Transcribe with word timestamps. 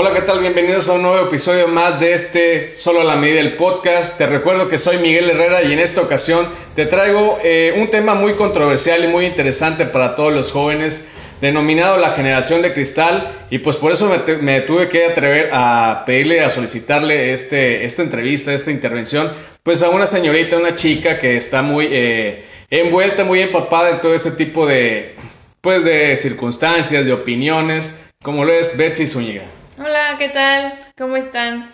Hola, 0.00 0.14
¿qué 0.14 0.20
tal? 0.20 0.38
Bienvenidos 0.38 0.88
a 0.88 0.92
un 0.92 1.02
nuevo 1.02 1.26
episodio 1.26 1.66
más 1.66 1.98
de 1.98 2.14
este 2.14 2.76
Solo 2.76 3.00
a 3.00 3.04
la 3.04 3.16
medida 3.16 3.38
del 3.38 3.54
podcast. 3.54 4.16
Te 4.16 4.28
recuerdo 4.28 4.68
que 4.68 4.78
soy 4.78 4.98
Miguel 4.98 5.28
Herrera 5.28 5.64
y 5.64 5.72
en 5.72 5.80
esta 5.80 6.00
ocasión 6.00 6.46
te 6.76 6.86
traigo 6.86 7.40
eh, 7.42 7.74
un 7.76 7.88
tema 7.88 8.14
muy 8.14 8.34
controversial 8.34 9.02
y 9.02 9.08
muy 9.08 9.26
interesante 9.26 9.86
para 9.86 10.14
todos 10.14 10.32
los 10.32 10.52
jóvenes 10.52 11.08
denominado 11.40 11.96
la 11.96 12.12
generación 12.12 12.62
de 12.62 12.72
cristal 12.72 13.28
y 13.50 13.58
pues 13.58 13.76
por 13.76 13.90
eso 13.90 14.08
me, 14.40 14.60
tuve 14.60 14.88
que 14.88 15.06
atrever 15.06 15.50
a 15.52 16.04
pedirle, 16.06 16.42
a 16.42 16.50
solicitarle 16.50 17.32
este, 17.32 17.84
esta 17.84 18.02
entrevista, 18.02 18.54
esta 18.54 18.70
intervención, 18.70 19.32
pues 19.64 19.82
a 19.82 19.90
una 19.90 20.06
señorita, 20.06 20.58
una 20.58 20.76
chica 20.76 21.18
que 21.18 21.36
está 21.36 21.62
muy 21.62 21.88
eh, 21.90 22.44
envuelta, 22.70 23.24
muy 23.24 23.40
empapada 23.40 23.90
en 23.90 24.00
todo 24.00 24.14
este 24.14 24.30
tipo 24.30 24.64
de, 24.64 25.16
pues 25.60 25.82
de 25.82 26.16
circunstancias, 26.16 27.04
de 27.04 27.12
opiniones, 27.12 28.12
como 28.22 28.44
lo 28.44 28.52
es 28.52 28.76
Betsy 28.76 29.04
Zúñiga. 29.04 29.57
Hola, 29.80 30.16
¿qué 30.18 30.28
tal? 30.28 30.76
¿Cómo 30.96 31.16
están? 31.16 31.70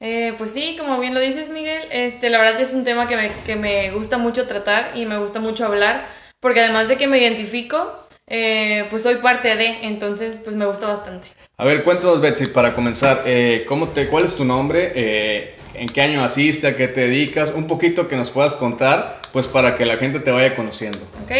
Eh, 0.00 0.34
pues 0.38 0.50
sí, 0.50 0.74
como 0.76 0.98
bien 0.98 1.14
lo 1.14 1.20
dices 1.20 1.50
Miguel, 1.50 1.82
este, 1.92 2.30
la 2.30 2.38
verdad 2.38 2.60
es 2.60 2.72
un 2.72 2.82
tema 2.82 3.06
que 3.06 3.16
me, 3.16 3.30
que 3.46 3.54
me 3.54 3.92
gusta 3.92 4.18
mucho 4.18 4.48
tratar 4.48 4.96
y 4.96 5.06
me 5.06 5.18
gusta 5.18 5.38
mucho 5.38 5.64
hablar, 5.64 6.08
porque 6.40 6.60
además 6.60 6.88
de 6.88 6.96
que 6.96 7.06
me 7.06 7.18
identifico, 7.18 8.08
eh, 8.26 8.86
pues 8.90 9.04
soy 9.04 9.16
parte 9.16 9.54
de, 9.54 9.86
entonces 9.86 10.40
pues 10.42 10.56
me 10.56 10.66
gusta 10.66 10.88
bastante. 10.88 11.28
A 11.58 11.64
ver, 11.64 11.84
cuéntanos 11.84 12.20
Betsy, 12.20 12.46
para 12.46 12.74
comenzar, 12.74 13.22
eh, 13.24 13.64
¿cómo 13.68 13.86
te, 13.88 14.08
¿cuál 14.08 14.24
es 14.24 14.34
tu 14.34 14.44
nombre? 14.44 14.92
Eh, 14.96 15.56
¿En 15.74 15.86
qué 15.86 16.00
año 16.00 16.24
asiste? 16.24 16.66
¿A 16.66 16.76
qué 16.76 16.88
te 16.88 17.02
dedicas? 17.02 17.52
Un 17.54 17.68
poquito 17.68 18.08
que 18.08 18.16
nos 18.16 18.30
puedas 18.30 18.56
contar, 18.56 19.20
pues 19.32 19.46
para 19.46 19.76
que 19.76 19.86
la 19.86 19.96
gente 19.96 20.18
te 20.18 20.32
vaya 20.32 20.56
conociendo. 20.56 20.98
Ok, 21.22 21.32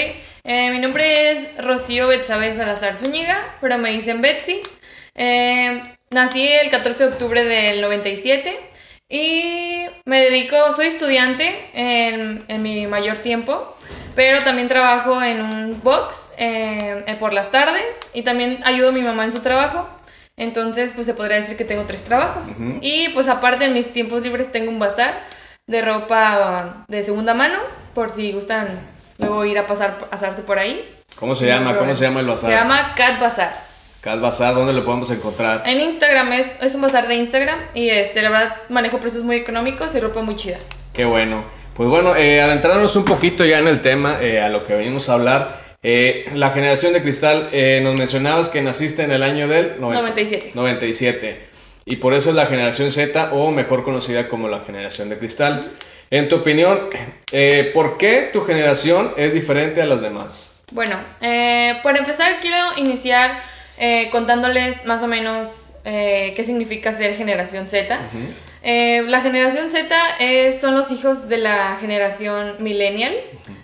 mi 0.45 0.79
nombre 0.79 1.33
es 1.33 1.57
Rocío 1.65 2.07
Betsabe 2.07 2.55
Salazar 2.55 2.96
Zúñiga, 2.96 3.57
pero 3.60 3.79
me 3.79 3.91
dicen 3.91 4.23
Betsy. 4.23 4.62
Nací 6.10 6.46
el 6.48 6.70
14 6.70 7.04
de 7.04 7.10
octubre 7.10 7.45
del 7.45 7.80
97 7.80 8.59
y 9.09 9.87
me 10.04 10.20
dedico, 10.20 10.73
soy 10.73 10.87
estudiante 10.87 11.70
en, 11.73 12.45
en 12.48 12.62
mi 12.62 12.87
mayor 12.87 13.18
tiempo 13.18 13.74
pero 14.18 14.40
también 14.40 14.66
trabajo 14.66 15.23
en 15.23 15.40
un 15.40 15.80
box 15.80 16.32
eh, 16.38 17.04
eh, 17.06 17.16
por 17.20 17.32
las 17.32 17.52
tardes 17.52 18.01
y 18.12 18.23
también 18.23 18.59
ayudo 18.65 18.88
a 18.88 18.90
mi 18.90 19.01
mamá 19.01 19.24
en 19.24 19.30
su 19.30 19.38
trabajo. 19.38 19.88
Entonces, 20.37 20.93
pues 20.93 21.06
se 21.06 21.15
podría 21.15 21.37
decir 21.37 21.56
que 21.56 21.65
tengo 21.65 21.84
tres 21.84 22.02
trabajos. 22.02 22.59
Y 22.80 23.10
pues 23.10 23.28
aparte 23.28 23.66
en 23.66 23.74
mis 23.74 23.93
tiempos 23.93 24.24
libres 24.24 24.50
tengo 24.50 24.73
un 24.73 24.80
bazar 24.80 25.23
de 25.68 25.82
ropa 25.82 26.84
de 26.88 27.04
segunda 27.04 27.32
mano, 27.32 27.60
por 27.95 28.10
si 28.10 28.32
gustan 28.32 28.66
luego 29.18 29.45
ir 29.45 29.56
a 29.56 29.68
pasar, 29.68 29.95
pasarse 30.10 30.43
por 30.43 30.59
ahí. 30.59 30.84
¿Cómo 31.15 31.37
se 31.37 31.46
llama? 31.46 31.78
¿Cómo 31.78 31.95
se 31.95 32.04
llama 32.04 32.18
el 32.18 32.26
bazar? 32.26 32.50
Se 32.50 32.56
llama 32.56 32.95
Cat 32.96 33.21
Bazar. 33.21 33.68
Cat 34.09 34.23
Bazar, 34.23 34.54
¿dónde 34.54 34.73
lo 34.73 34.87
podemos 34.87 35.10
encontrar? 35.10 35.62
En 35.66 35.80
Instagram, 35.80 36.32
es, 36.32 36.54
es 36.62 36.74
un 36.74 36.80
bazar 36.80 37.06
de 37.09 37.16
Instagram 37.16 37.59
y 37.74 37.90
este, 37.90 38.23
la 38.23 38.30
verdad 38.30 38.56
manejo 38.70 39.00
precios 39.00 39.23
muy 39.23 39.37
económicos 39.37 39.95
y 39.95 40.00
ropa 40.00 40.23
muy 40.23 40.34
chida. 40.34 40.56
Qué 40.95 41.04
bueno. 41.04 41.45
Pues 41.74 41.90
bueno, 41.90 42.16
eh, 42.16 42.40
adentrarnos 42.40 42.96
un 42.96 43.04
poquito 43.04 43.45
ya 43.45 43.59
en 43.59 43.68
el 43.68 43.82
tema, 43.82 44.16
eh, 44.23 44.40
a 44.40 44.48
lo 44.48 44.66
que 44.66 44.73
venimos 44.73 45.10
a 45.10 45.12
hablar. 45.12 45.60
Eh, 45.82 46.24
la 46.32 46.52
generación 46.52 46.95
de 46.95 47.02
cristal, 47.02 47.50
eh, 47.52 47.80
nos 47.82 47.98
mencionabas 47.98 48.48
que 48.48 48.62
naciste 48.62 49.02
en 49.02 49.10
el 49.10 49.23
año 49.23 49.46
del 49.46 49.78
97. 49.78 50.52
97. 50.54 51.40
Y 51.84 51.96
por 51.96 52.15
eso 52.15 52.30
es 52.30 52.34
la 52.34 52.46
generación 52.46 52.90
Z 52.90 53.28
o 53.34 53.50
mejor 53.50 53.84
conocida 53.84 54.26
como 54.30 54.48
la 54.48 54.60
generación 54.60 55.10
de 55.10 55.18
cristal. 55.18 55.70
En 56.09 56.30
tu 56.30 56.37
opinión, 56.37 56.88
¿por 57.74 57.98
qué 57.98 58.30
tu 58.32 58.40
generación 58.40 59.12
es 59.18 59.34
diferente 59.34 59.82
a 59.82 59.87
las 59.87 60.00
demás? 60.00 60.62
Bueno, 60.72 60.96
para 61.20 61.98
empezar 61.98 62.40
quiero 62.40 62.56
iniciar 62.78 63.57
contándoles 64.10 64.84
más 64.87 65.03
o 65.03 65.06
menos 65.06 65.72
qué 65.84 66.43
significa 66.44 66.93
ser 66.93 67.16
generación 67.16 67.69
Z. 67.69 67.98
Eh, 68.62 69.03
la 69.03 69.21
generación 69.21 69.71
Z 69.71 69.88
son 70.53 70.75
los 70.75 70.91
hijos 70.91 71.28
de 71.28 71.39
la 71.39 71.77
generación 71.81 72.56
millennial, 72.59 73.15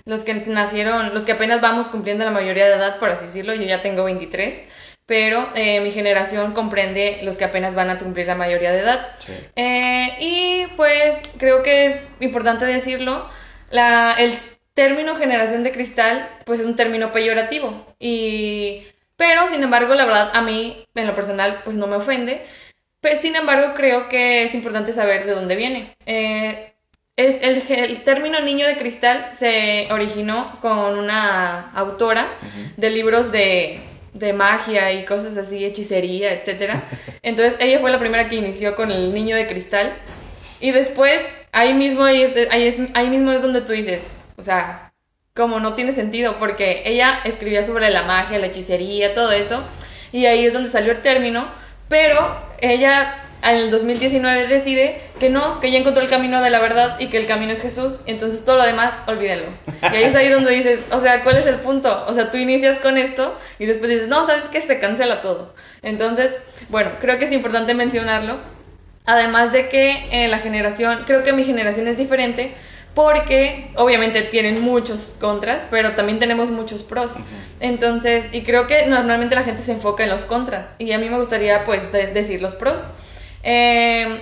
los 0.04 0.24
que 0.24 0.34
nacieron, 0.34 1.12
los 1.12 1.24
que 1.24 1.32
apenas 1.32 1.60
vamos 1.60 1.88
cumpliendo 1.88 2.24
la 2.24 2.30
mayoría 2.30 2.66
de 2.66 2.76
edad, 2.76 2.98
por 2.98 3.10
así 3.10 3.26
decirlo, 3.26 3.54
yo 3.54 3.62
ya 3.62 3.82
tengo 3.82 4.04
23, 4.04 4.60
pero 5.06 5.48
eh, 5.54 5.80
mi 5.80 5.90
generación 5.90 6.52
comprende 6.52 7.20
los 7.22 7.36
que 7.36 7.44
apenas 7.44 7.74
van 7.74 7.90
a 7.90 7.98
cumplir 7.98 8.26
la 8.26 8.36
mayoría 8.36 8.72
de 8.72 8.80
edad. 8.80 9.08
Eh, 9.56 10.16
y 10.20 10.66
pues 10.76 11.22
creo 11.38 11.62
que 11.62 11.86
es 11.86 12.10
importante 12.20 12.64
decirlo, 12.64 13.28
la, 13.70 14.14
el 14.18 14.38
término 14.74 15.16
generación 15.16 15.62
de 15.62 15.72
cristal 15.72 16.28
pues 16.46 16.60
es 16.60 16.66
un 16.66 16.76
término 16.76 17.12
peyorativo, 17.12 17.84
y, 17.98 18.86
pero 19.16 19.46
sin 19.48 19.62
embargo 19.62 19.94
la 19.94 20.04
verdad 20.04 20.30
a 20.34 20.42
mí 20.42 20.86
en 20.94 21.06
lo 21.06 21.14
personal 21.14 21.60
pues 21.64 21.76
no 21.76 21.86
me 21.86 21.96
ofende 21.96 22.44
pero, 23.04 23.20
sin 23.20 23.36
embargo, 23.36 23.74
creo 23.76 24.08
que 24.08 24.44
es 24.44 24.54
importante 24.54 24.94
saber 24.94 25.26
de 25.26 25.34
dónde 25.34 25.56
viene. 25.56 25.94
Eh, 26.06 26.72
es 27.16 27.42
el, 27.42 27.62
el, 27.70 28.00
término 28.02 28.40
niño 28.40 28.66
de 28.66 28.78
cristal 28.78 29.28
se 29.34 29.88
originó 29.90 30.58
con 30.62 30.98
una 30.98 31.68
autora 31.72 32.26
de 32.78 32.88
libros 32.88 33.30
de, 33.30 33.78
de, 34.14 34.32
magia 34.32 34.90
y 34.90 35.04
cosas 35.04 35.36
así, 35.36 35.66
hechicería, 35.66 36.32
etc. 36.32 36.76
Entonces 37.22 37.60
ella 37.60 37.78
fue 37.78 37.90
la 37.90 37.98
primera 37.98 38.26
que 38.26 38.36
inició 38.36 38.74
con 38.74 38.90
el 38.90 39.12
niño 39.12 39.36
de 39.36 39.46
cristal. 39.48 39.92
Y 40.60 40.70
después, 40.70 41.30
ahí 41.52 41.74
mismo, 41.74 42.04
ahí, 42.04 42.22
es, 42.22 42.34
ahí, 42.50 42.66
es, 42.66 42.78
ahí 42.94 43.10
mismo 43.10 43.32
es 43.32 43.42
donde 43.42 43.60
tú 43.60 43.74
dices, 43.74 44.12
o 44.36 44.42
sea, 44.42 44.93
como 45.34 45.60
no 45.60 45.74
tiene 45.74 45.92
sentido, 45.92 46.36
porque 46.36 46.82
ella 46.86 47.20
escribía 47.24 47.62
sobre 47.62 47.90
la 47.90 48.02
magia, 48.02 48.38
la 48.38 48.46
hechicería, 48.46 49.14
todo 49.14 49.32
eso. 49.32 49.62
Y 50.12 50.26
ahí 50.26 50.46
es 50.46 50.52
donde 50.52 50.68
salió 50.68 50.92
el 50.92 51.02
término 51.02 51.46
pero 51.88 52.36
ella 52.60 53.16
en 53.42 53.56
el 53.56 53.70
2019 53.70 54.46
decide 54.46 55.00
que 55.20 55.28
no, 55.28 55.60
que 55.60 55.70
ya 55.70 55.78
encontró 55.78 56.02
el 56.02 56.08
camino 56.08 56.40
de 56.40 56.50
la 56.50 56.60
verdad 56.60 56.98
y 56.98 57.08
que 57.08 57.18
el 57.18 57.26
camino 57.26 57.52
es 57.52 57.60
Jesús, 57.60 58.00
entonces 58.06 58.44
todo 58.44 58.56
lo 58.56 58.64
demás, 58.64 59.02
olvídenlo. 59.06 59.46
Y 59.82 59.96
ahí 59.96 60.04
es 60.04 60.16
ahí 60.16 60.30
donde 60.30 60.50
dices, 60.50 60.86
o 60.90 61.00
sea, 61.00 61.22
¿cuál 61.22 61.36
es 61.36 61.46
el 61.46 61.56
punto? 61.56 62.04
O 62.08 62.14
sea, 62.14 62.30
tú 62.30 62.38
inicias 62.38 62.78
con 62.78 62.96
esto 62.96 63.38
y 63.58 63.66
después 63.66 63.90
dices, 63.90 64.08
no, 64.08 64.24
¿sabes 64.24 64.48
qué? 64.48 64.62
Se 64.62 64.80
cancela 64.80 65.20
todo. 65.20 65.54
Entonces, 65.82 66.42
bueno, 66.70 66.90
creo 67.00 67.18
que 67.18 67.26
es 67.26 67.32
importante 67.32 67.74
mencionarlo. 67.74 68.38
Además 69.04 69.52
de 69.52 69.68
que 69.68 70.08
eh, 70.10 70.28
la 70.28 70.38
generación, 70.38 71.04
creo 71.06 71.22
que 71.22 71.34
mi 71.34 71.44
generación 71.44 71.86
es 71.86 71.98
diferente 71.98 72.54
porque 72.94 73.70
obviamente 73.76 74.22
tienen 74.22 74.62
muchos 74.62 75.14
contras, 75.20 75.66
pero 75.70 75.92
también 75.92 76.18
tenemos 76.18 76.50
muchos 76.50 76.82
pros. 76.82 77.14
Entonces, 77.60 78.28
y 78.32 78.42
creo 78.42 78.66
que 78.66 78.86
normalmente 78.86 79.34
la 79.34 79.42
gente 79.42 79.62
se 79.62 79.72
enfoca 79.72 80.04
en 80.04 80.10
los 80.10 80.24
contras, 80.24 80.72
y 80.78 80.92
a 80.92 80.98
mí 80.98 81.08
me 81.08 81.18
gustaría 81.18 81.64
pues 81.64 81.90
decir 81.92 82.40
los 82.40 82.54
pros. 82.54 82.90
Em, 83.42 84.20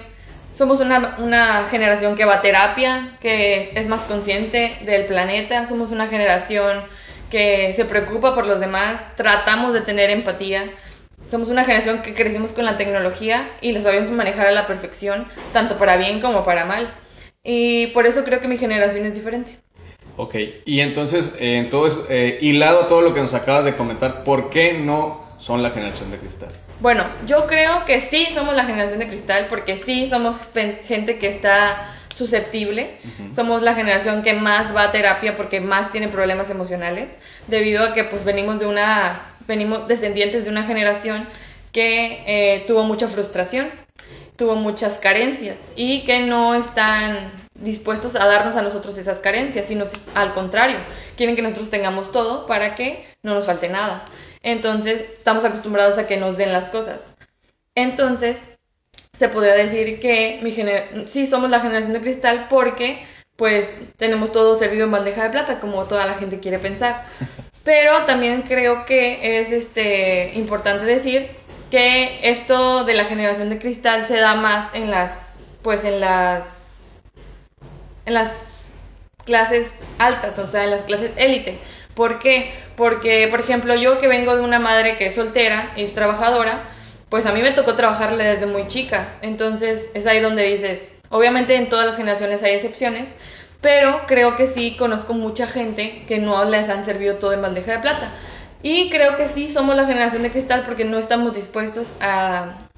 somos 0.55 0.81
una, 0.81 1.17
una, 1.19 1.65
generación 1.71 2.17
que 2.17 2.25
va 2.25 2.37
a 2.37 2.41
terapia, 2.41 3.13
que 3.21 3.73
es 3.75 3.89
más 3.89 4.05
consciente 4.05 4.77
del 4.85 5.07
planeta, 5.07 5.65
somos 5.67 5.93
una 5.93 6.09
generación 6.09 6.83
que 7.31 7.73
se 7.73 7.87
preocupa 7.87 8.35
por 8.35 8.47
los 8.47 8.61
demás, 8.61 9.17
tratamos 9.17 9.73
de 9.73 9.81
tener 9.81 10.11
empatía. 10.11 10.65
Somos 11.29 11.49
una 11.49 11.65
generación 11.65 12.03
que 12.03 12.13
crecimos 12.13 12.53
con 12.53 12.67
la 12.67 12.77
tecnología 12.77 13.49
y 13.63 13.73
la 13.73 13.81
sabemos 13.81 14.11
manejar 14.11 14.49
a 14.49 14.53
la 14.53 14.67
perfección, 14.67 15.27
tanto 15.53 15.79
para 15.79 15.97
bien 15.97 16.21
como 16.21 16.45
para 16.45 16.67
mal. 16.67 16.93
Y 17.45 17.89
por 17.89 18.07
eso 18.07 18.25
creo 18.25 18.41
que 18.41 18.49
mi 18.49 18.57
generación 18.57 19.05
es 19.07 19.15
diferente. 19.15 19.57
Ok, 20.17 20.37
y 20.65 20.81
entonces, 20.81 21.37
eh, 21.41 21.57
entonces 21.57 22.05
eh, 22.11 22.39
hilado 22.41 22.83
a 22.83 22.89
todo 22.89 23.01
lo 23.01 23.15
que 23.15 23.21
nos 23.21 23.35
acabas 23.35 23.65
de 23.65 23.75
comentar, 23.75 24.25
¿por 24.25 24.51
qué 24.51 24.75
no 24.75 25.25
son 25.39 25.63
la 25.63 25.71
generación 25.71 26.11
de 26.11 26.19
cristal? 26.19 26.51
Bueno, 26.81 27.05
yo 27.27 27.47
creo 27.47 27.85
que 27.85 28.01
sí 28.01 28.27
somos 28.31 28.55
la 28.55 28.65
generación 28.65 28.99
de 28.99 29.09
cristal 29.09 29.47
porque 29.49 29.77
sí 29.77 30.07
somos 30.07 30.39
gente 30.85 31.19
que 31.19 31.29
está 31.29 31.89
susceptible, 32.15 32.99
somos 33.35 33.63
la 33.63 33.75
generación 33.75 34.23
que 34.23 34.35
más 34.35 34.77
va 34.77 34.85
a 34.85 34.91
terapia 34.91 35.35
porque 35.35 35.61
más 35.61 35.91
tiene 35.91 36.09
problemas 36.09 36.51
emocionales, 36.51 37.19
debido 37.47 37.83
a 37.83 37.93
que 37.95 38.05
pues 38.05 38.25
venimos 38.25 38.61
de 38.61 38.67
una, 38.67 39.23
venimos 39.49 39.89
descendientes 39.89 40.45
de 40.45 40.51
una 40.51 40.65
generación 40.65 41.27
que 41.73 42.23
eh, 42.27 42.65
tuvo 42.67 42.85
mucha 42.85 43.09
frustración 43.09 43.69
tuvo 44.37 44.55
muchas 44.57 44.99
carencias 44.99 45.71
y 45.77 46.05
que 46.05 46.21
no 46.21 46.55
están 46.55 47.31
dispuestos 47.55 48.17
a 48.17 48.27
darnos 48.27 48.57
a 48.57 48.63
nosotros 48.63 48.99
esas 48.99 49.21
carencias, 49.21 49.67
sino 49.67 49.85
al 50.15 50.35
contrario, 50.35 50.79
quieren 51.17 51.37
que 51.37 51.43
nosotros 51.43 51.71
tengamos 51.71 52.13
todo 52.13 52.47
para 52.47 52.75
que 52.75 53.07
no 53.23 53.35
nos 53.35 53.47
falte 53.47 53.69
nada. 53.69 54.05
Entonces, 54.43 55.01
estamos 55.01 55.45
acostumbrados 55.45 55.99
a 55.99 56.07
que 56.07 56.17
nos 56.17 56.37
den 56.37 56.53
las 56.53 56.71
cosas. 56.71 57.15
Entonces, 57.75 58.59
se 59.13 59.29
podría 59.29 59.55
decir 59.55 60.01
que 60.01 60.41
mi 60.43 61.07
sí 61.07 61.27
somos 61.27 61.51
la 61.51 61.61
generación 61.61 61.93
de 61.93 62.01
cristal 62.01 62.47
porque 62.49 63.05
pues 63.37 63.77
tenemos 63.97 64.33
todo 64.33 64.57
servido 64.57 64.85
en 64.85 64.91
bandeja 64.91 65.25
de 65.25 65.31
plata, 65.31 65.61
como 65.61 65.85
toda 65.85 66.07
la 66.07 66.15
gente 66.15 66.41
quiere 66.41 66.59
pensar. 66.59 67.05
Pero 67.65 68.05
también 68.07 68.43
creo 68.43 68.85
que 68.85 69.39
es 69.39 69.53
este, 69.53 70.33
importante 70.35 70.85
decir 70.85 71.31
que 71.73 72.19
esto 72.29 72.85
de 72.85 72.93
la 72.93 73.07
generación 73.07 73.49
de 73.49 73.59
cristal 73.59 74.05
se 74.05 74.19
da 74.19 74.35
más 74.35 74.75
en 74.75 74.91
las, 74.91 75.39
pues 75.63 75.85
en 75.85 76.01
las, 76.01 77.01
en 78.05 78.13
las 78.13 78.67
clases 79.25 79.77
altas, 79.99 80.39
o 80.39 80.47
sea, 80.47 80.65
en 80.65 80.71
las 80.71 80.83
clases 80.83 81.13
élite. 81.17 81.57
¿Por 81.95 82.19
qué? 82.19 82.53
Porque, 82.77 83.27
por 83.31 83.41
ejemplo, 83.41 83.75
yo 83.75 83.99
que 83.99 84.07
vengo 84.07 84.37
de 84.37 84.43
una 84.43 84.59
madre 84.59 84.99
que 84.99 85.07
es 85.07 85.15
soltera 85.15 85.73
y 85.75 85.85
es 85.85 85.95
trabajadora, 85.95 86.61
pues 87.09 87.25
a 87.25 87.33
mí 87.33 87.41
me 87.41 87.53
tocó 87.53 87.75
trabajarle 87.75 88.23
desde 88.23 88.45
muy 88.45 88.67
chica. 88.67 89.09
Entonces 89.23 89.93
es 89.95 90.07
ahí 90.07 90.21
donde 90.21 90.43
dices, 90.43 91.01
obviamente 91.09 91.57
en 91.57 91.71
todas 91.71 91.87
las 91.87 91.97
generaciones 91.97 92.43
hay 92.43 92.53
excepciones, 92.53 93.15
pero 93.63 94.03
creo 94.07 94.37
que 94.37 94.47
sí 94.47 94.77
conozco 94.79 95.15
mucha 95.15 95.47
gente 95.47 96.05
que 96.07 96.19
no 96.19 96.45
les 96.45 96.69
han 96.69 96.85
servido 96.85 97.15
todo 97.15 97.33
en 97.33 97.41
bandeja 97.41 97.73
de 97.73 97.79
plata. 97.79 98.11
Y 98.63 98.91
creo 98.91 99.17
que 99.17 99.29
sí 99.29 99.49
somos 99.49 99.77
la 99.77 99.87
generación 99.87 100.23
de 100.23 100.31
cristal 100.33 100.63
porque 100.65 100.85
no 100.85 100.99
estamos 100.99 101.33
dispuestos 101.35 101.97
a, 102.01 102.71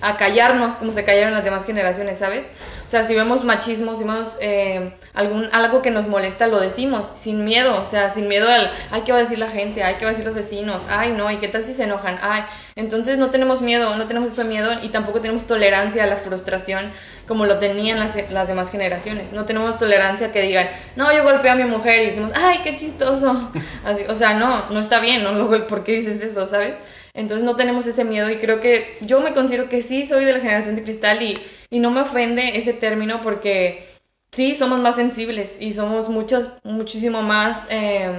a 0.00 0.16
callarnos 0.18 0.76
como 0.76 0.92
se 0.92 1.04
callaron 1.04 1.34
las 1.34 1.44
demás 1.44 1.66
generaciones, 1.66 2.18
¿sabes? 2.20 2.52
O 2.86 2.88
sea, 2.88 3.02
si 3.02 3.16
vemos 3.16 3.42
machismo, 3.42 3.96
si 3.96 4.04
vemos 4.04 4.36
eh, 4.40 4.92
algún, 5.12 5.48
algo 5.50 5.82
que 5.82 5.90
nos 5.90 6.06
molesta, 6.06 6.46
lo 6.46 6.60
decimos 6.60 7.10
sin 7.16 7.44
miedo, 7.44 7.82
o 7.82 7.84
sea, 7.84 8.10
sin 8.10 8.28
miedo 8.28 8.48
al, 8.48 8.70
ay, 8.92 9.02
¿qué 9.04 9.10
va 9.10 9.18
a 9.18 9.22
decir 9.22 9.40
la 9.40 9.48
gente? 9.48 9.82
Ay, 9.82 9.96
¿qué 9.98 10.04
va 10.04 10.10
a 10.10 10.12
decir 10.12 10.24
los 10.24 10.36
vecinos? 10.36 10.86
Ay, 10.88 11.10
no, 11.10 11.28
¿y 11.32 11.38
qué 11.38 11.48
tal 11.48 11.66
si 11.66 11.74
se 11.74 11.82
enojan? 11.82 12.16
Ay, 12.22 12.44
entonces 12.76 13.18
no 13.18 13.30
tenemos 13.30 13.60
miedo, 13.60 13.96
no 13.96 14.06
tenemos 14.06 14.32
ese 14.32 14.44
miedo 14.44 14.70
y 14.84 14.90
tampoco 14.90 15.20
tenemos 15.20 15.48
tolerancia 15.48 16.04
a 16.04 16.06
la 16.06 16.16
frustración 16.16 16.92
como 17.26 17.44
lo 17.44 17.58
tenían 17.58 17.98
las, 17.98 18.16
las 18.30 18.46
demás 18.46 18.70
generaciones. 18.70 19.32
No 19.32 19.46
tenemos 19.46 19.80
tolerancia 19.80 20.30
que 20.30 20.42
digan, 20.42 20.68
no, 20.94 21.12
yo 21.12 21.24
golpeé 21.24 21.50
a 21.50 21.56
mi 21.56 21.64
mujer 21.64 22.02
y 22.02 22.06
decimos, 22.06 22.30
ay, 22.36 22.60
qué 22.62 22.76
chistoso. 22.76 23.50
Así, 23.84 24.04
o 24.08 24.14
sea, 24.14 24.34
no, 24.34 24.70
no 24.70 24.78
está 24.78 25.00
bien, 25.00 25.24
¿no? 25.24 25.66
¿Por 25.66 25.82
qué 25.82 25.90
dices 25.90 26.22
eso, 26.22 26.46
sabes? 26.46 26.80
Entonces 27.14 27.44
no 27.44 27.56
tenemos 27.56 27.84
ese 27.88 28.04
miedo 28.04 28.30
y 28.30 28.36
creo 28.36 28.60
que 28.60 28.96
yo 29.00 29.20
me 29.22 29.34
considero 29.34 29.68
que 29.68 29.82
sí 29.82 30.06
soy 30.06 30.24
de 30.24 30.34
la 30.34 30.38
generación 30.38 30.76
de 30.76 30.84
cristal 30.84 31.20
y, 31.20 31.36
y 31.70 31.78
no 31.78 31.90
me 31.90 32.00
ofende 32.00 32.56
ese 32.56 32.72
término 32.72 33.20
porque 33.20 33.84
sí, 34.30 34.54
somos 34.54 34.80
más 34.80 34.96
sensibles 34.96 35.56
y 35.60 35.72
somos 35.72 36.08
muchos, 36.08 36.50
muchísimo 36.64 37.22
más 37.22 37.66
eh, 37.70 38.10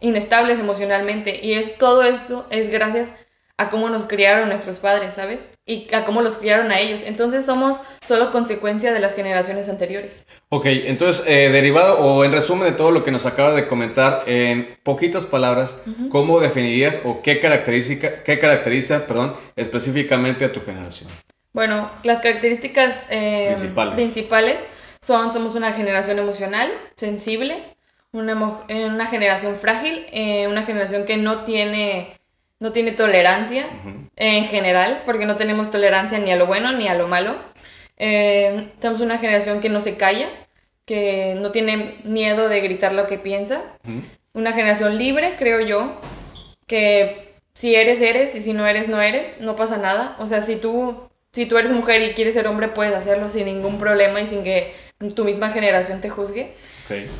inestables 0.00 0.58
emocionalmente 0.58 1.44
y 1.44 1.54
es 1.54 1.78
todo 1.78 2.02
eso 2.02 2.46
es 2.50 2.68
gracias 2.68 3.12
a 3.58 3.70
cómo 3.70 3.88
nos 3.88 4.04
criaron 4.04 4.50
nuestros 4.50 4.80
padres, 4.80 5.14
¿sabes? 5.14 5.52
Y 5.64 5.92
a 5.94 6.04
cómo 6.04 6.20
los 6.20 6.36
criaron 6.36 6.70
a 6.72 6.78
ellos. 6.78 7.04
Entonces 7.04 7.46
somos 7.46 7.78
solo 8.02 8.30
consecuencia 8.30 8.92
de 8.92 9.00
las 9.00 9.14
generaciones 9.14 9.68
anteriores. 9.70 10.26
Ok, 10.50 10.66
entonces 10.66 11.24
eh, 11.26 11.48
derivado 11.50 11.98
o 12.00 12.24
en 12.24 12.32
resumen 12.32 12.64
de 12.64 12.72
todo 12.72 12.90
lo 12.90 13.02
que 13.02 13.10
nos 13.10 13.24
acaba 13.24 13.54
de 13.54 13.66
comentar, 13.66 14.24
en 14.26 14.76
poquitas 14.82 15.24
palabras, 15.24 15.82
¿cómo 16.10 16.40
definirías 16.40 17.00
o 17.04 17.22
qué, 17.22 17.40
característica, 17.40 18.22
qué 18.22 18.38
caracteriza 18.38 19.06
perdón, 19.06 19.32
específicamente 19.56 20.44
a 20.44 20.52
tu 20.52 20.60
generación? 20.60 21.08
Bueno, 21.56 21.90
las 22.02 22.20
características 22.20 23.06
eh, 23.08 23.56
principales. 23.94 24.62
son, 25.00 25.32
somos 25.32 25.54
una 25.54 25.72
generación 25.72 26.18
emocional, 26.18 26.70
sensible, 26.96 27.74
una, 28.12 28.34
una 28.68 29.06
generación 29.06 29.56
frágil, 29.56 30.04
eh, 30.12 30.48
una 30.48 30.64
generación 30.64 31.06
que 31.06 31.16
no 31.16 31.44
tiene 31.44 32.12
no 32.60 32.72
tiene 32.72 32.92
tolerancia 32.92 33.64
en 34.16 34.44
general, 34.44 35.00
porque 35.06 35.24
no 35.24 35.36
tenemos 35.36 35.70
tolerancia 35.70 36.18
ni 36.18 36.30
a 36.30 36.36
lo 36.36 36.44
bueno 36.44 36.72
ni 36.72 36.88
a 36.88 36.94
lo 36.94 37.08
malo. 37.08 37.36
Eh, 37.96 38.72
tenemos 38.78 39.00
una 39.00 39.16
generación 39.16 39.60
que 39.60 39.70
no 39.70 39.80
se 39.80 39.96
calla, 39.96 40.28
que 40.84 41.36
no 41.38 41.52
tiene 41.52 41.96
miedo 42.04 42.50
de 42.50 42.60
gritar 42.60 42.92
lo 42.92 43.06
que 43.06 43.16
piensa. 43.16 43.62
Una 44.34 44.52
generación 44.52 44.98
libre, 44.98 45.36
creo 45.38 45.60
yo, 45.60 46.02
que 46.66 47.34
si 47.54 47.74
eres, 47.74 48.02
eres, 48.02 48.34
y 48.34 48.42
si 48.42 48.52
no 48.52 48.66
eres, 48.66 48.90
no 48.90 49.00
eres, 49.00 49.40
no 49.40 49.56
pasa 49.56 49.78
nada. 49.78 50.16
O 50.18 50.26
sea, 50.26 50.42
si 50.42 50.56
tú, 50.56 51.05
si 51.36 51.44
tú 51.44 51.58
eres 51.58 51.70
mujer 51.70 52.00
y 52.00 52.14
quieres 52.14 52.32
ser 52.32 52.48
hombre, 52.48 52.68
puedes 52.68 52.94
hacerlo 52.94 53.28
sin 53.28 53.44
ningún 53.44 53.78
problema 53.78 54.22
y 54.22 54.26
sin 54.26 54.42
que 54.42 54.72
tu 55.14 55.22
misma 55.22 55.50
generación 55.50 56.00
te 56.00 56.08
juzgue. 56.08 56.54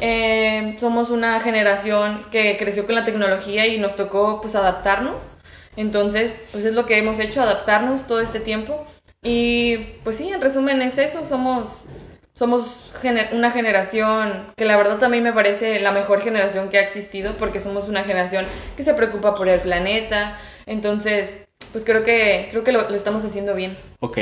Eh, 0.00 0.74
somos 0.78 1.10
una 1.10 1.38
generación 1.40 2.24
que 2.32 2.56
creció 2.56 2.86
con 2.86 2.94
la 2.94 3.04
tecnología 3.04 3.66
y 3.66 3.76
nos 3.76 3.94
tocó 3.94 4.40
pues 4.40 4.54
adaptarnos. 4.54 5.34
Entonces, 5.76 6.34
pues 6.50 6.64
es 6.64 6.72
lo 6.72 6.86
que 6.86 6.96
hemos 6.96 7.18
hecho, 7.18 7.42
adaptarnos 7.42 8.06
todo 8.06 8.20
este 8.20 8.40
tiempo. 8.40 8.86
Y 9.22 9.76
pues 10.02 10.16
sí, 10.16 10.30
en 10.30 10.40
resumen 10.40 10.80
es 10.80 10.96
eso, 10.96 11.26
somos, 11.26 11.84
somos 12.32 12.90
una 13.32 13.50
generación 13.50 14.50
que 14.56 14.64
la 14.64 14.78
verdad 14.78 14.96
también 14.96 15.24
me 15.24 15.34
parece 15.34 15.78
la 15.80 15.92
mejor 15.92 16.22
generación 16.22 16.70
que 16.70 16.78
ha 16.78 16.82
existido 16.82 17.34
porque 17.34 17.60
somos 17.60 17.90
una 17.90 18.02
generación 18.02 18.46
que 18.78 18.82
se 18.82 18.94
preocupa 18.94 19.34
por 19.34 19.50
el 19.50 19.60
planeta. 19.60 20.38
Entonces, 20.64 21.46
pues 21.72 21.84
creo 21.84 22.04
que, 22.04 22.48
creo 22.50 22.64
que 22.64 22.72
lo, 22.72 22.88
lo 22.88 22.96
estamos 22.96 23.24
haciendo 23.24 23.54
bien. 23.54 23.76
Ok. 24.00 24.18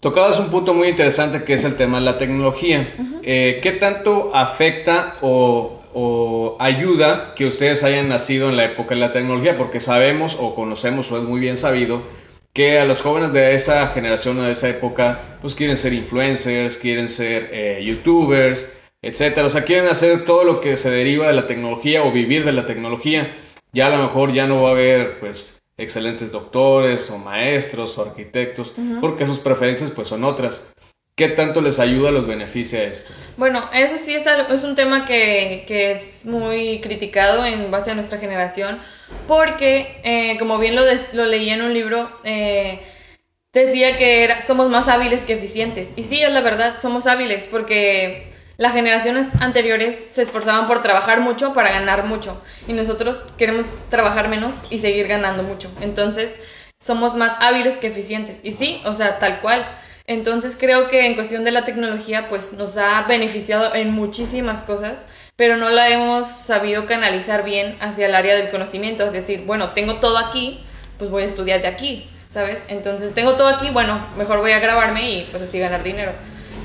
Tocabas 0.00 0.38
un 0.38 0.50
punto 0.50 0.74
muy 0.74 0.88
interesante 0.88 1.42
que 1.42 1.54
es 1.54 1.64
el 1.64 1.76
tema 1.76 1.98
de 1.98 2.04
la 2.04 2.18
tecnología. 2.18 2.86
Eh, 3.22 3.60
¿Qué 3.62 3.72
tanto 3.72 4.30
afecta 4.34 5.16
o, 5.22 6.56
ayuda 6.60 7.32
que 7.34 7.46
ustedes 7.46 7.82
hayan 7.82 8.10
nacido 8.10 8.50
en 8.50 8.56
la 8.56 8.66
época 8.66 8.94
de 8.94 9.00
la 9.00 9.10
tecnología? 9.10 9.56
Porque 9.56 9.80
sabemos 9.80 10.36
o 10.38 10.54
conocemos 10.54 11.10
o 11.10 11.16
es 11.16 11.24
muy 11.24 11.40
bien 11.40 11.56
sabido 11.56 12.02
que 12.52 12.78
a 12.78 12.84
los 12.84 13.00
jóvenes 13.00 13.32
de 13.32 13.54
esa 13.54 13.86
generación 13.88 14.38
o 14.38 14.42
de 14.42 14.52
esa 14.52 14.68
época 14.68 15.18
pues 15.40 15.54
quieren 15.54 15.76
ser 15.76 15.92
influencers, 15.94 16.76
quieren 16.76 17.08
ser 17.08 17.48
eh, 17.52 17.82
youtubers, 17.82 18.78
etc. 19.02 19.38
O 19.44 19.48
sea, 19.48 19.64
quieren 19.64 19.88
hacer 19.88 20.24
todo 20.24 20.44
lo 20.44 20.60
que 20.60 20.76
se 20.76 20.90
deriva 20.90 21.26
de 21.26 21.32
la 21.32 21.46
tecnología 21.46 22.04
o 22.04 22.12
vivir 22.12 22.44
de 22.44 22.52
la 22.52 22.66
tecnología. 22.66 23.34
Ya 23.72 23.86
a 23.86 23.90
lo 23.90 23.98
mejor 23.98 24.32
ya 24.32 24.46
no 24.46 24.62
va 24.62 24.68
a 24.68 24.72
haber 24.72 25.18
pues 25.18 25.55
excelentes 25.78 26.32
doctores 26.32 27.10
o 27.10 27.18
maestros 27.18 27.98
o 27.98 28.02
arquitectos, 28.02 28.74
porque 29.00 29.26
sus 29.26 29.40
preferencias 29.40 29.90
pues 29.90 30.08
son 30.08 30.24
otras. 30.24 30.72
¿Qué 31.14 31.28
tanto 31.28 31.62
les 31.62 31.78
ayuda, 31.78 32.10
los 32.10 32.26
beneficia 32.26 32.84
esto? 32.84 33.10
Bueno, 33.38 33.70
eso 33.72 33.96
sí 33.96 34.14
es, 34.14 34.26
es 34.26 34.64
un 34.64 34.76
tema 34.76 35.06
que, 35.06 35.64
que, 35.66 35.92
es 35.92 36.26
muy 36.26 36.80
criticado 36.82 37.46
en 37.46 37.70
base 37.70 37.90
a 37.90 37.94
nuestra 37.94 38.18
generación, 38.18 38.78
porque 39.26 39.98
eh, 40.04 40.38
como 40.38 40.58
bien 40.58 40.76
lo, 40.76 40.82
lo, 41.14 41.24
leí 41.24 41.48
en 41.48 41.62
un 41.62 41.72
libro, 41.72 42.10
eh, 42.24 42.80
decía 43.54 43.96
que 43.96 44.24
era, 44.24 44.42
somos 44.42 44.68
más 44.68 44.88
hábiles 44.88 45.24
que 45.24 45.32
eficientes. 45.32 45.94
Y 45.96 46.02
sí, 46.02 46.20
es 46.22 46.30
la 46.30 46.42
verdad, 46.42 46.76
somos 46.76 47.06
hábiles 47.06 47.48
porque 47.50 48.35
las 48.58 48.72
generaciones 48.72 49.28
anteriores 49.40 49.96
se 50.12 50.22
esforzaban 50.22 50.66
por 50.66 50.80
trabajar 50.80 51.20
mucho 51.20 51.52
para 51.52 51.70
ganar 51.70 52.04
mucho 52.04 52.42
y 52.66 52.72
nosotros 52.72 53.24
queremos 53.36 53.66
trabajar 53.90 54.28
menos 54.28 54.56
y 54.70 54.78
seguir 54.78 55.08
ganando 55.08 55.42
mucho. 55.42 55.70
Entonces, 55.82 56.40
somos 56.80 57.16
más 57.16 57.36
hábiles 57.40 57.78
que 57.78 57.88
eficientes. 57.88 58.40
Y 58.42 58.52
sí, 58.52 58.80
o 58.84 58.94
sea, 58.94 59.18
tal 59.18 59.40
cual. 59.40 59.66
Entonces 60.06 60.56
creo 60.58 60.88
que 60.88 61.04
en 61.04 61.16
cuestión 61.16 61.42
de 61.42 61.50
la 61.50 61.64
tecnología 61.64 62.28
pues 62.28 62.52
nos 62.52 62.76
ha 62.76 63.02
beneficiado 63.02 63.74
en 63.74 63.90
muchísimas 63.90 64.62
cosas, 64.62 65.04
pero 65.34 65.56
no 65.56 65.68
la 65.68 65.88
hemos 65.88 66.28
sabido 66.28 66.86
canalizar 66.86 67.42
bien 67.44 67.76
hacia 67.80 68.06
el 68.06 68.14
área 68.14 68.36
del 68.36 68.50
conocimiento. 68.50 69.04
Es 69.04 69.12
decir, 69.12 69.42
bueno, 69.46 69.70
tengo 69.70 69.96
todo 69.96 70.18
aquí, 70.18 70.60
pues 70.98 71.10
voy 71.10 71.24
a 71.24 71.26
estudiar 71.26 71.60
de 71.60 71.68
aquí, 71.68 72.08
¿sabes? 72.30 72.66
Entonces 72.68 73.14
tengo 73.14 73.34
todo 73.34 73.48
aquí, 73.48 73.70
bueno, 73.70 74.06
mejor 74.16 74.38
voy 74.38 74.52
a 74.52 74.60
grabarme 74.60 75.10
y 75.10 75.28
pues 75.30 75.42
así 75.42 75.58
ganar 75.58 75.82
dinero. 75.82 76.12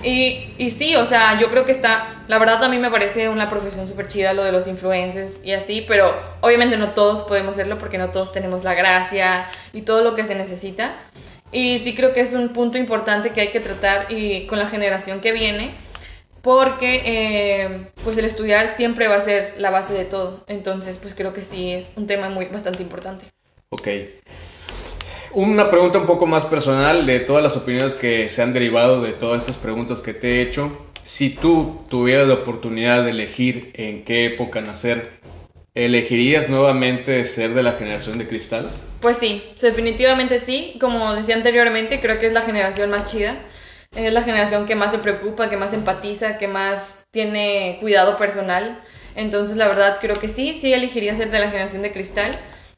Y, 0.04 0.54
y, 0.58 0.72
sí, 0.72 0.96
o 0.96 1.06
sea, 1.06 1.40
yo 1.40 1.50
creo 1.50 1.66
que 1.66 1.72
está, 1.72 2.24
la 2.28 2.40
verdad 2.40 2.64
a 2.64 2.70
mí 2.70 2.78
me 2.78 2.90
parece 2.90 3.30
una 3.30 3.50
profesión 3.50 3.88
súper 3.88 4.08
chida 4.08 4.34
lo 4.34 4.44
de 4.44 4.52
los 4.52 4.68
influencers 4.68 5.42
y 5.44 5.54
así, 5.54 5.86
pero 5.88 6.18
obviamente 6.42 6.78
no 6.78 6.92
todos 6.92 7.22
podemos 7.22 7.56
serlo 7.56 7.78
porque 7.78 7.98
no 7.98 8.10
todos 8.10 8.32
tenemos 8.32 8.64
la 8.64 8.74
gracia 8.74 9.48
y 9.74 9.82
todo 9.82 10.04
lo 10.04 10.16
que 10.16 10.26
se 10.26 10.36
necesita. 10.36 10.96
Y 11.52 11.80
sí 11.80 11.94
creo 11.94 12.14
que 12.14 12.22
es 12.22 12.34
un 12.34 12.50
punto 12.50 12.78
importante 12.78 13.32
que 13.32 13.42
hay 13.42 13.52
que 13.52 13.60
tratar 13.60 14.12
y 14.12 14.48
con 14.48 14.58
la 14.58 14.68
generación 14.68 15.20
que 15.20 15.34
viene, 15.34 15.72
porque 16.42 17.02
eh, 17.06 17.88
pues 18.04 18.18
el 18.18 18.26
estudiar 18.26 18.68
siempre 18.68 19.08
va 19.08 19.16
a 19.16 19.22
ser 19.22 19.56
la 19.58 19.70
base 19.70 19.94
de 19.94 20.06
todo. 20.06 20.44
Entonces, 20.48 20.98
pues 20.98 21.14
creo 21.14 21.34
que 21.34 21.42
sí 21.42 21.72
es 21.72 21.94
un 21.98 22.08
tema 22.08 22.30
muy 22.30 22.46
bastante 22.46 22.82
importante. 22.82 23.26
Ok. 23.70 23.88
Una 25.34 25.70
pregunta 25.70 25.98
un 25.98 26.06
poco 26.06 26.26
más 26.26 26.46
personal 26.46 27.06
de 27.06 27.22
todas 27.22 27.42
las 27.42 27.56
opiniones 27.56 27.96
que 27.96 28.30
se 28.30 28.42
han 28.42 28.52
derivado 28.52 29.02
de 29.02 29.14
todas 29.14 29.44
estas 29.44 29.56
preguntas 29.56 30.02
que 30.02 30.14
te 30.14 30.28
he 30.28 30.42
hecho. 30.42 30.86
Si 31.04 31.30
tú 31.30 31.80
tuvieras 31.90 32.28
la 32.28 32.34
oportunidad 32.34 33.06
de 33.06 33.12
elegir 33.12 33.72
en 33.76 34.04
qué 34.04 34.26
época 34.26 34.60
nacer, 34.60 35.10
¿elegirías 35.74 36.50
nuevamente 36.50 37.24
ser 37.24 37.54
de 37.54 37.64
la 37.64 37.74
generación 37.74 38.18
de 38.18 38.28
cristal? 38.28 38.70
Pues 39.00 39.18
sí, 39.18 39.42
definitivamente 39.62 40.38
sí. 40.38 40.76
Como 40.82 41.16
decía 41.16 41.36
anteriormente, 41.36 42.02
creo 42.02 42.20
que 42.20 42.28
es 42.28 42.34
la 42.34 42.42
generación 42.42 42.90
más 42.90 43.06
chida. 43.06 43.38
Es 43.96 44.12
la 44.12 44.24
generación 44.24 44.66
que 44.66 44.76
más 44.76 44.92
se 44.92 44.98
preocupa, 44.98 45.50
que 45.50 45.56
más 45.56 45.72
empatiza, 45.72 46.38
que 46.38 46.50
más 46.50 47.06
tiene 47.12 47.78
cuidado 47.80 48.18
personal. 48.18 48.84
Entonces, 49.16 49.56
la 49.56 49.70
verdad, 49.70 49.98
creo 50.02 50.18
que 50.18 50.28
sí, 50.28 50.54
sí 50.54 50.74
elegiría 50.74 51.16
ser 51.16 51.32
de 51.32 51.40
la 51.40 51.48
generación 51.48 51.84
de 51.84 51.94
cristal. 51.94 52.38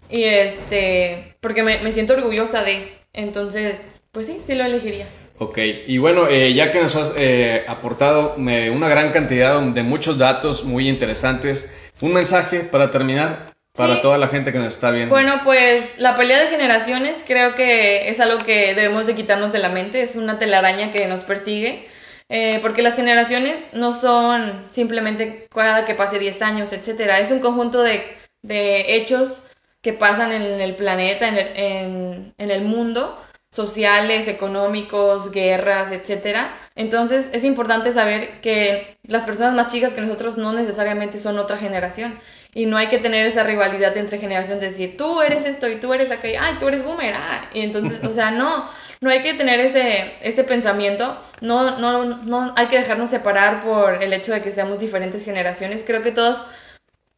Y 0.09 0.23
este, 0.23 1.35
porque 1.41 1.63
me, 1.63 1.79
me 1.79 1.91
siento 1.91 2.13
orgullosa 2.13 2.63
de, 2.63 2.93
entonces, 3.13 3.95
pues 4.11 4.27
sí, 4.27 4.39
sí 4.45 4.55
lo 4.55 4.63
elegiría. 4.63 5.07
Ok, 5.39 5.57
y 5.87 5.97
bueno, 5.97 6.27
eh, 6.29 6.53
ya 6.53 6.71
que 6.71 6.79
nos 6.79 6.95
has 6.95 7.15
eh, 7.17 7.65
aportado 7.67 8.35
una 8.37 8.87
gran 8.87 9.11
cantidad 9.11 9.59
de 9.59 9.83
muchos 9.83 10.17
datos 10.17 10.63
muy 10.63 10.87
interesantes, 10.87 11.75
un 12.01 12.13
mensaje 12.13 12.59
para 12.61 12.91
terminar 12.91 13.53
para 13.75 14.01
toda 14.01 14.19
la 14.19 14.27
gente 14.27 14.51
que 14.51 14.59
nos 14.59 14.73
está 14.73 14.91
viendo. 14.91 15.13
Bueno, 15.13 15.41
pues 15.43 15.97
la 15.97 16.15
pelea 16.15 16.39
de 16.39 16.49
generaciones 16.49 17.23
creo 17.25 17.55
que 17.55 18.09
es 18.09 18.19
algo 18.19 18.37
que 18.37 18.75
debemos 18.75 19.07
de 19.07 19.15
quitarnos 19.15 19.51
de 19.51 19.59
la 19.59 19.69
mente, 19.69 20.01
es 20.01 20.15
una 20.15 20.37
telaraña 20.37 20.91
que 20.91 21.07
nos 21.07 21.23
persigue, 21.23 21.87
eh, 22.29 22.59
porque 22.61 22.83
las 22.83 22.95
generaciones 22.95 23.71
no 23.73 23.95
son 23.95 24.65
simplemente 24.69 25.47
cada 25.51 25.85
que 25.85 25.95
pase 25.95 26.19
10 26.19 26.41
años, 26.43 26.71
etcétera, 26.71 27.19
es 27.19 27.31
un 27.31 27.39
conjunto 27.39 27.81
de, 27.81 28.03
de 28.43 28.95
hechos 28.95 29.45
que 29.83 29.93
pasan 29.93 30.31
en 30.31 30.61
el 30.61 30.75
planeta, 30.75 31.27
en 31.27 31.37
el, 31.37 32.33
en, 32.37 32.51
el 32.51 32.61
mundo, 32.63 33.21
sociales, 33.51 34.29
económicos, 34.29 35.29
guerras, 35.29 35.91
etc. 35.91 36.37
Entonces 36.75 37.29
es 37.33 37.43
importante 37.43 37.91
saber 37.91 38.39
que 38.39 38.97
las 39.03 39.25
personas 39.25 39.53
más 39.53 39.67
chicas 39.67 39.93
que 39.93 39.99
nosotros 39.99 40.37
no 40.37 40.53
necesariamente 40.53 41.19
son 41.19 41.37
otra 41.37 41.57
generación. 41.57 42.17
Y 42.55 42.65
no 42.65 42.77
hay 42.77 42.87
que 42.87 42.97
tener 42.97 43.25
esa 43.25 43.43
rivalidad 43.43 43.97
entre 43.97 44.19
generaciones 44.19 44.61
de 44.61 44.69
decir, 44.69 44.95
tú 44.95 45.21
eres 45.21 45.45
esto 45.45 45.67
y 45.67 45.75
tú 45.75 45.93
eres 45.93 46.11
aquello, 46.11 46.39
ay, 46.41 46.55
tú 46.59 46.67
eres 46.69 46.83
boomer, 46.83 47.15
ah. 47.15 47.41
Y 47.53 47.61
entonces, 47.61 47.99
o 48.05 48.13
sea, 48.13 48.31
no, 48.31 48.69
no 49.01 49.09
hay 49.09 49.21
que 49.21 49.33
tener 49.33 49.59
ese, 49.59 50.13
ese 50.21 50.45
pensamiento, 50.45 51.19
no, 51.41 51.77
no, 51.77 52.05
no 52.05 52.53
hay 52.55 52.67
que 52.67 52.77
dejarnos 52.77 53.09
separar 53.09 53.63
por 53.63 54.01
el 54.01 54.13
hecho 54.13 54.31
de 54.31 54.41
que 54.41 54.51
seamos 54.51 54.79
diferentes 54.79 55.25
generaciones. 55.25 55.83
Creo 55.85 56.03
que 56.03 56.11
todos 56.11 56.45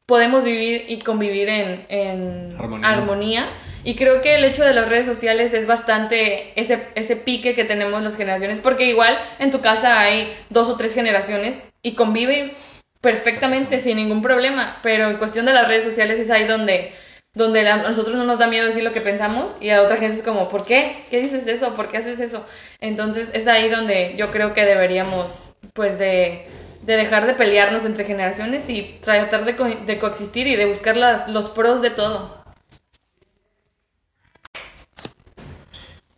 podemos 0.06 0.44
vivir 0.44 0.86
y 0.88 1.00
convivir 1.00 1.50
en, 1.50 1.86
en 1.90 2.56
Armonía. 2.60 2.90
armonía. 2.90 3.50
Y 3.84 3.96
creo 3.96 4.22
que 4.22 4.36
el 4.36 4.46
hecho 4.46 4.64
de 4.64 4.74
las 4.74 4.90
redes 4.90 5.06
sociales 5.06 5.54
es 5.54 5.68
bastante 5.68 6.60
ese, 6.60 6.88
ese 6.96 7.16
pique 7.16 7.54
que 7.54 7.66
tenemos 7.66 8.02
las 8.02 8.18
generaciones, 8.18 8.60
porque 8.60 8.86
igual 8.86 9.16
en 9.38 9.52
tu 9.52 9.62
casa 9.62 10.00
hay 10.00 10.36
dos 10.50 10.70
o 10.70 10.76
tres 10.76 10.96
generaciones 10.96 11.64
y 11.84 11.94
conviven 11.94 12.52
perfectamente 13.00 13.80
sin 13.80 13.98
ningún 13.98 14.24
problema, 14.24 14.80
pero 14.82 15.08
en 15.08 15.18
cuestión 15.18 15.46
de 15.46 15.54
las 15.54 15.68
redes 15.68 15.84
sociales 15.84 16.20
es 16.20 16.32
ahí 16.32 16.46
donde, 16.46 16.92
donde 17.36 17.70
a 17.70 17.78
nosotros 17.78 18.16
no 18.16 18.24
nos 18.24 18.40
da 18.40 18.48
miedo 18.48 18.66
decir 18.66 18.84
lo 18.84 18.92
que 18.92 19.02
pensamos 19.02 19.56
y 19.62 19.70
a 19.70 19.84
otra 19.84 19.98
gente 19.98 20.18
es 20.18 20.24
como, 20.24 20.48
¿por 20.48 20.66
qué? 20.66 21.04
¿Qué 21.12 21.22
dices 21.22 21.46
eso? 21.46 21.76
¿Por 21.76 21.88
qué 21.88 21.98
haces 21.98 22.20
eso? 22.20 22.44
Entonces 22.82 23.30
es 23.36 23.48
ahí 23.48 23.70
donde 23.70 24.16
yo 24.18 24.32
creo 24.32 24.56
que 24.56 24.66
deberíamos 24.66 25.54
pues 25.74 26.00
de, 26.00 26.48
de 26.86 26.96
dejar 26.98 27.26
de 27.26 27.34
pelearnos 27.34 27.84
entre 27.86 28.06
generaciones 28.06 28.70
y 28.70 28.98
tratar 29.02 29.44
de, 29.46 29.56
co- 29.56 29.66
de 29.66 29.98
coexistir 29.98 30.46
y 30.48 30.56
de 30.56 30.66
buscar 30.66 30.96
las, 30.96 31.28
los 31.28 31.50
pros 31.50 31.82
de 31.82 31.90
todo. 31.90 32.46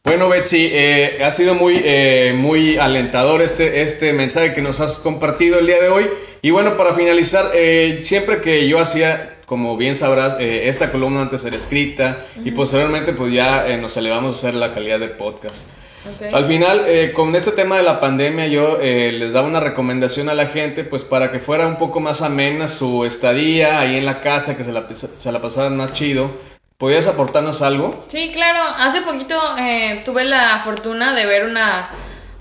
Bueno, 0.04 0.30
Betsy, 0.30 0.70
eh, 0.72 1.22
ha 1.24 1.32
sido 1.32 1.54
muy, 1.54 1.82
eh, 1.84 2.34
muy 2.36 2.78
alentador 2.78 3.42
este, 3.42 3.82
este 3.82 4.14
mensaje 4.14 4.54
que 4.54 4.62
nos 4.62 4.80
has 4.80 5.00
compartido 5.00 5.60
el 5.60 5.68
día 5.68 5.82
de 5.82 5.90
hoy. 5.90 6.10
Y 6.42 6.52
bueno, 6.52 6.78
para 6.78 6.94
finalizar, 6.94 7.52
eh, 7.54 8.00
siempre 8.04 8.40
que 8.40 8.68
yo 8.70 8.80
hacía, 8.80 9.36
como 9.46 9.76
bien 9.76 9.96
sabrás, 9.96 10.38
esta 10.40 10.92
columna 10.92 11.22
antes 11.22 11.44
era 11.46 11.58
escrita 11.58 12.26
y 12.44 12.52
posteriormente 12.52 13.12
pues 13.14 13.34
ya 13.34 13.66
nos 13.78 13.98
elevamos 13.98 14.36
a 14.36 14.38
hacer 14.38 14.54
la 14.54 14.74
calidad 14.74 15.00
de 15.00 15.10
podcast. 15.10 15.70
Al 16.34 16.46
final, 16.46 16.86
eh, 16.88 17.12
con 17.14 17.36
este 17.36 17.52
tema 17.52 17.78
de 17.78 17.84
la 17.84 18.00
pandemia, 18.00 18.48
yo 18.48 18.80
eh, 18.82 19.12
les 19.12 19.34
daba 19.34 19.48
una 19.48 19.60
recomendación 19.60 20.30
a 20.30 20.34
la 20.34 20.48
gente, 20.48 20.84
pues 20.84 21.04
para 21.04 21.32
que 21.32 21.40
fuera 21.40 21.68
un 21.68 21.78
poco 21.78 22.00
más 22.00 22.22
amena 22.22 22.68
su 22.68 23.06
estadía 23.06 23.80
ahí 23.80 23.98
en 23.98 24.06
la 24.06 24.22
casa, 24.22 24.58
que 24.58 24.64
se 24.64 24.72
la, 24.72 24.88
se 24.94 25.32
la 25.32 25.42
pasaran 25.42 25.78
más 25.78 25.94
chido. 25.94 26.32
¿Podrías 26.78 27.08
aportarnos 27.08 27.64
algo? 27.64 28.04
Sí, 28.08 28.32
claro. 28.34 28.60
Hace 28.78 29.02
poquito 29.02 29.40
eh, 29.58 30.02
tuve 30.06 30.26
la 30.26 30.62
fortuna 30.64 31.16
de 31.16 31.26
ver 31.26 31.46
una, 31.46 31.90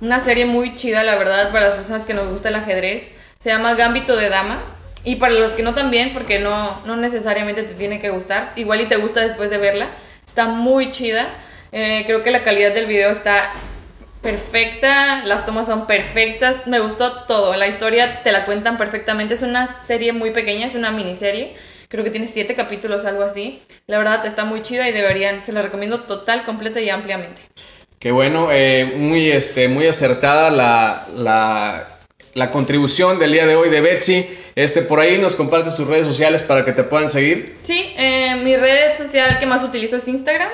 una 0.03 0.19
serie 0.19 0.45
muy 0.45 0.75
chida, 0.75 1.03
la 1.03 1.17
verdad, 1.17 1.51
para 1.53 1.69
las 1.69 1.75
personas 1.77 2.05
que 2.05 2.13
nos 2.13 2.29
gusta 2.29 2.51
el 2.51 2.57
ajedrez. 2.57 3.15
Se 3.39 3.49
llama 3.49 3.73
Gambito 3.75 4.15
de 4.15 4.29
Dama. 4.29 4.61
Y 5.05 5.17
para 5.17 5.33
los 5.33 5.53
que 5.53 5.63
no 5.63 5.73
también, 5.73 6.13
porque 6.13 6.39
no, 6.39 6.79
no 6.85 6.97
necesariamente 6.97 7.63
te 7.63 7.73
tiene 7.73 7.99
que 7.99 8.11
gustar. 8.11 8.53
Igual 8.57 8.83
y 8.83 8.87
te 8.87 8.97
gusta 8.97 9.21
después 9.21 9.49
de 9.49 9.57
verla. 9.57 9.89
Está 10.27 10.49
muy 10.49 10.91
chida. 10.91 11.29
Eh, 11.79 12.05
creo 12.07 12.23
que 12.23 12.31
la 12.31 12.43
calidad 12.43 12.73
del 12.73 12.87
video 12.87 13.11
está 13.11 13.53
perfecta, 14.23 15.23
las 15.27 15.45
tomas 15.45 15.67
son 15.67 15.87
perfectas, 15.87 16.67
me 16.67 16.79
gustó 16.79 17.25
todo, 17.25 17.55
la 17.55 17.69
historia 17.69 18.23
te 18.23 18.33
la 18.33 18.47
cuentan 18.47 18.79
perfectamente, 18.79 19.35
es 19.35 19.43
una 19.43 19.67
serie 19.85 20.15
muy 20.15 20.31
pequeña, 20.31 20.69
es 20.69 20.75
una 20.75 20.91
miniserie, 20.91 21.55
creo 21.89 22.03
que 22.03 22.09
tiene 22.09 22.27
siete 22.29 22.55
capítulos, 22.55 23.05
algo 23.05 23.25
así, 23.25 23.61
la 23.89 23.99
verdad 23.99 24.25
está 24.25 24.47
muy 24.47 24.63
chida 24.63 24.89
y 24.89 24.93
deberían, 24.93 25.45
se 25.45 25.53
la 25.53 25.61
recomiendo 25.61 26.05
total, 26.05 26.45
completa 26.45 26.81
y 26.81 26.89
ampliamente. 26.89 27.43
Qué 27.99 28.11
bueno, 28.11 28.49
eh, 28.53 28.95
muy, 28.97 29.31
este, 29.31 29.69
muy 29.69 29.87
acertada 29.87 30.49
la, 30.49 31.07
la, 31.15 31.96
la 32.37 32.51
contribución 32.51 33.19
del 33.19 33.33
día 33.33 33.47
de 33.47 33.57
hoy 33.57 33.71
de 33.71 33.81
Betsy. 33.81 34.27
Este, 34.55 34.83
por 34.83 35.01
ahí 35.01 35.17
nos 35.17 35.37
compartes 35.37 35.75
tus 35.75 35.87
redes 35.87 36.07
sociales 36.07 36.43
para 36.43 36.67
que 36.67 36.73
te 36.73 36.85
puedan 36.85 37.09
seguir. 37.09 37.57
Sí, 37.63 37.95
eh, 37.97 38.37
mi 38.45 38.57
red 38.57 38.95
social 38.95 39.39
que 39.39 39.47
más 39.47 39.65
utilizo 39.65 39.97
es 39.97 40.07
Instagram, 40.07 40.51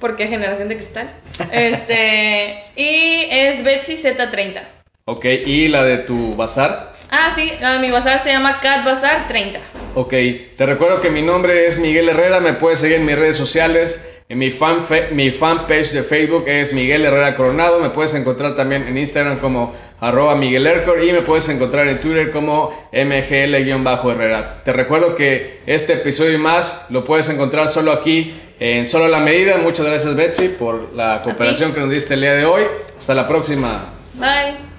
porque 0.00 0.24
es 0.24 0.30
generación 0.30 0.68
de 0.68 0.74
cristal, 0.74 1.08
este, 1.52 2.58
y 2.74 3.26
es 3.30 3.62
Betsy 3.62 3.94
Z30. 3.94 4.60
Ok, 5.04 5.24
y 5.24 5.68
la 5.68 5.84
de 5.84 5.98
tu 5.98 6.34
bazar. 6.34 6.94
Ah, 7.10 7.32
sí, 7.34 7.50
ah, 7.62 7.78
mi 7.80 7.90
bazar 7.90 8.20
se 8.22 8.30
llama 8.30 8.58
Cat 8.60 8.84
Bazar 8.84 9.28
30. 9.28 9.60
Ok, 9.94 10.14
te 10.56 10.66
recuerdo 10.66 11.00
que 11.00 11.10
mi 11.10 11.22
nombre 11.22 11.66
es 11.66 11.78
Miguel 11.78 12.08
Herrera, 12.08 12.40
me 12.40 12.54
puedes 12.54 12.80
seguir 12.80 12.96
en 12.96 13.04
mis 13.04 13.16
redes 13.16 13.36
sociales. 13.36 14.20
En 14.30 14.38
mi, 14.38 14.52
fan 14.52 14.78
mi 15.10 15.32
fanpage 15.32 15.90
de 15.90 16.04
Facebook 16.04 16.44
es 16.46 16.72
Miguel 16.72 17.04
Herrera 17.04 17.34
Coronado. 17.34 17.80
Me 17.80 17.90
puedes 17.90 18.14
encontrar 18.14 18.54
también 18.54 18.86
en 18.86 18.96
Instagram 18.96 19.40
como 19.40 19.74
arroba 20.00 20.34
Miguel 20.34 20.66
Hercor 20.66 21.02
y 21.04 21.12
me 21.12 21.22
puedes 21.22 21.48
encontrar 21.48 21.88
en 21.88 22.00
Twitter 22.00 22.30
como 22.30 22.70
MGL-Herrera. 22.92 24.62
Te 24.64 24.72
recuerdo 24.72 25.14
que 25.14 25.60
este 25.66 25.94
episodio 25.94 26.32
y 26.32 26.38
más 26.38 26.86
lo 26.90 27.04
puedes 27.04 27.28
encontrar 27.28 27.68
solo 27.68 27.92
aquí 27.92 28.34
en 28.58 28.86
Solo 28.86 29.08
la 29.08 29.20
Medida. 29.20 29.58
Muchas 29.58 29.86
gracias 29.86 30.14
Betsy 30.16 30.48
por 30.48 30.92
la 30.94 31.20
cooperación 31.22 31.72
que 31.72 31.80
nos 31.80 31.90
diste 31.90 32.14
el 32.14 32.20
día 32.20 32.34
de 32.34 32.44
hoy. 32.44 32.62
Hasta 32.98 33.14
la 33.14 33.26
próxima. 33.26 33.92
Bye. 34.14 34.69